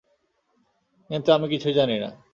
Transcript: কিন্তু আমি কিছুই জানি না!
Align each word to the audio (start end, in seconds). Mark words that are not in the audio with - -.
কিন্তু 1.09 1.29
আমি 1.31 1.47
কিছুই 1.49 1.73
জানি 1.73 1.95
না! 1.99 2.09